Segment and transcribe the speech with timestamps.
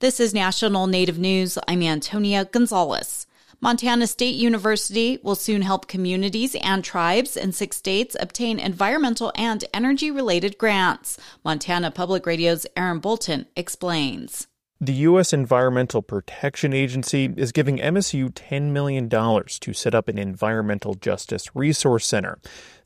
[0.00, 1.58] This is National Native News.
[1.66, 3.26] I'm Antonia Gonzalez.
[3.60, 9.64] Montana State University will soon help communities and tribes in six states obtain environmental and
[9.74, 11.18] energy related grants.
[11.44, 14.46] Montana Public Radio's Aaron Bolton explains.
[14.80, 15.32] The U.S.
[15.32, 22.06] Environmental Protection Agency is giving MSU $10 million to set up an environmental justice resource
[22.06, 22.38] center.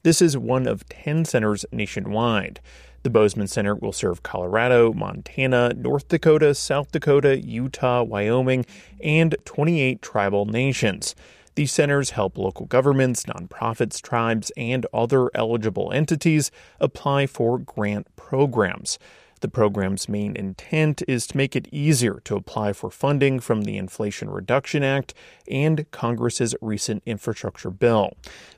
[0.02, 2.60] This is one of 10 centers nationwide.
[3.02, 8.64] The Bozeman Center will serve Colorado, Montana, North Dakota, South Dakota, Utah, Wyoming,
[9.02, 11.16] and 28 tribal nations.
[11.57, 18.98] These centers help local governments, nonprofits, tribes, and other eligible entities apply for grant programs.
[19.42, 23.76] The program's main intent is to make it easier to apply for funding from the
[23.76, 25.14] Inflation Reduction Act
[25.48, 28.12] and Congress's recent infrastructure bill.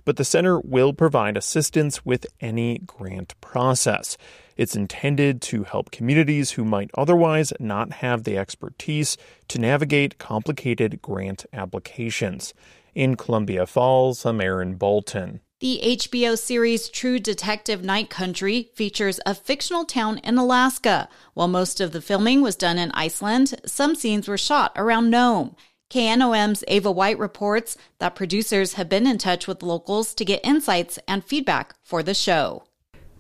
[0.04, 4.18] But the center will provide assistance with any grant process.
[4.58, 9.16] It's intended to help communities who might otherwise not have the expertise
[9.48, 12.52] to navigate complicated grant applications.
[12.94, 15.40] In Columbia Falls, I'm Aaron Bolton.
[15.60, 21.08] The HBO series True Detective Night Country features a fictional town in Alaska.
[21.34, 25.54] While most of the filming was done in Iceland, some scenes were shot around Nome.
[25.94, 30.98] KNOM's Ava White reports that producers have been in touch with locals to get insights
[31.06, 32.64] and feedback for the show.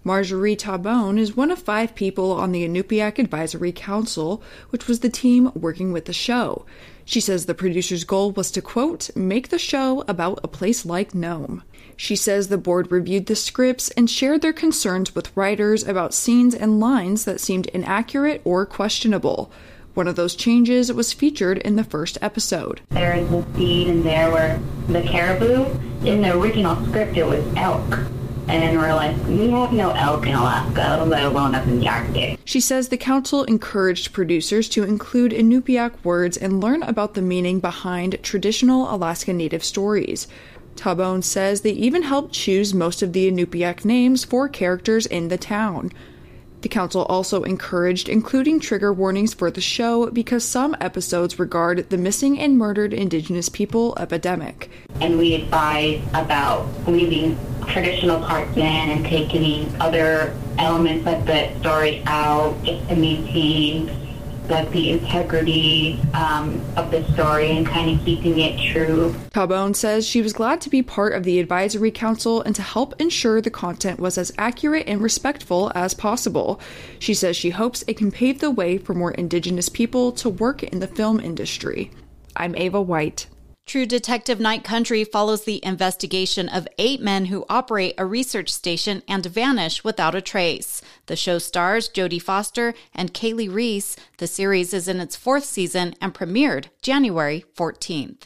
[0.06, 5.08] Marjorie Tahbone is one of five people on the Inupiaq Advisory Council, which was the
[5.08, 6.66] team working with the show.
[7.06, 11.14] She says the producer's goal was to, quote, make the show about a place like
[11.14, 11.62] Nome.
[11.96, 16.54] She says the board reviewed the scripts and shared their concerns with writers about scenes
[16.54, 19.50] and lines that seemed inaccurate or questionable.
[19.94, 22.82] One of those changes was featured in the first episode.
[22.90, 25.64] There is a scene in there where the caribou,
[26.04, 28.00] in the original script, it was elk
[28.48, 32.38] and we're like, we have no elk in Alaska, let alone up in the Arctic.
[32.44, 37.60] She says the council encouraged producers to include Inupiaq words and learn about the meaning
[37.60, 40.28] behind traditional Alaska Native stories.
[40.76, 45.38] Tahbone says they even helped choose most of the Inupiaq names for characters in the
[45.38, 45.90] town.
[46.64, 51.98] The council also encouraged including trigger warnings for the show because some episodes regard the
[51.98, 54.70] missing and murdered Indigenous people epidemic.
[54.98, 57.38] And we advise about leaving
[57.68, 63.90] traditional parts in and taking other elements of the story out just to maintain
[64.48, 69.14] like the integrity um, of the story and kind of keeping it true.
[69.30, 73.00] Tahbone says she was glad to be part of the advisory council and to help
[73.00, 76.60] ensure the content was as accurate and respectful as possible.
[76.98, 80.62] She says she hopes it can pave the way for more Indigenous people to work
[80.62, 81.90] in the film industry.
[82.36, 83.26] I'm Ava White.
[83.66, 89.02] True Detective Night Country follows the investigation of eight men who operate a research station
[89.08, 90.82] and vanish without a trace.
[91.06, 93.96] The show stars Jodie Foster and Kali Reis.
[94.18, 98.24] The series is in its fourth season and premiered January 14th.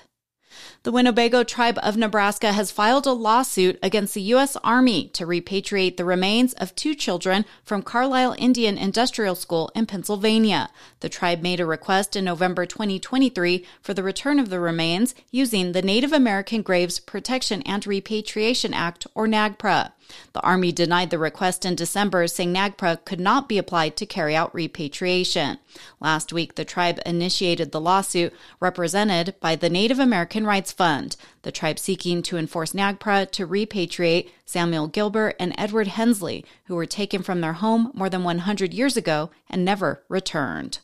[0.83, 4.57] The Winnebago tribe of Nebraska has filed a lawsuit against the U.S.
[4.65, 10.71] Army to repatriate the remains of two children from Carlisle Indian Industrial School in Pennsylvania.
[11.01, 15.73] The tribe made a request in November 2023 for the return of the remains using
[15.73, 19.93] the Native American Graves Protection and Repatriation Act, or NAGPRA.
[20.33, 24.35] The Army denied the request in December, saying NAGPRA could not be applied to carry
[24.35, 25.59] out repatriation.
[26.01, 31.53] Last week, the tribe initiated the lawsuit represented by the Native American Rights Fund, the
[31.53, 37.23] tribe seeking to enforce NAGPRA to repatriate Samuel Gilbert and Edward Hensley, who were taken
[37.23, 40.79] from their home more than 100 years ago and never returned.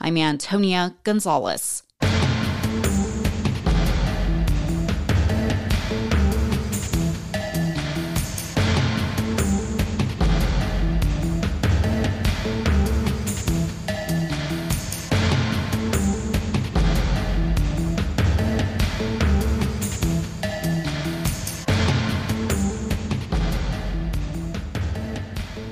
[0.00, 1.82] I'm Antonia Gonzalez.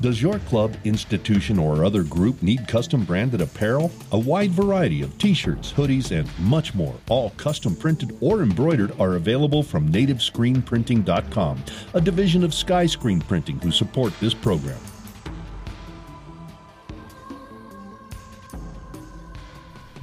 [0.00, 3.90] Does your club, institution, or other group need custom branded apparel?
[4.12, 8.92] A wide variety of t shirts, hoodies, and much more, all custom printed or embroidered,
[9.00, 11.64] are available from nativescreenprinting.com,
[11.94, 14.78] a division of Sky Screen Printing who support this program.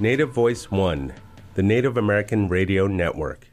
[0.00, 1.14] Native Voice One,
[1.54, 3.46] the Native American Radio Network.